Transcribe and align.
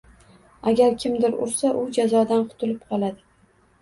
Agar 0.71 0.95
kimdir 1.03 1.37
ursa, 1.47 1.73
u 1.81 1.85
jazodan 1.99 2.45
qutulib 2.51 2.83
qoladi 2.93 3.25